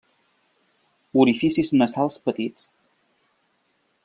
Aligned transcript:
Orificis 1.25 1.71
nasals 1.83 2.19
petits. 2.27 2.67